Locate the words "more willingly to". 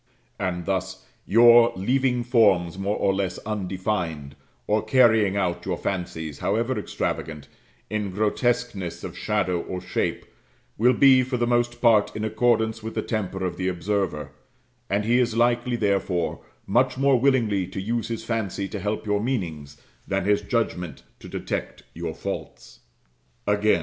16.97-17.79